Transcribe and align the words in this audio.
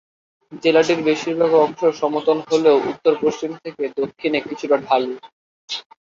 জেলাটির 0.63 0.99
বেশিরভাগ 1.03 1.51
অংশ 1.59 1.81
সমতল 1.99 2.37
হলেও 2.49 2.77
উত্তর-পশ্চিম 2.91 3.51
থেকে 3.63 3.83
দক্ষিণে 3.97 4.39
কিছুটা 4.47 4.77
ঢালু। 4.85 5.13